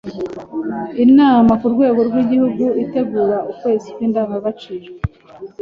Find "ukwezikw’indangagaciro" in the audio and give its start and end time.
3.51-4.87